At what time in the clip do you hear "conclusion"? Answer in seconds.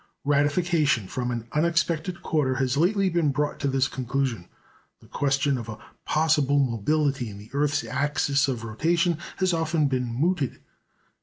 3.87-4.47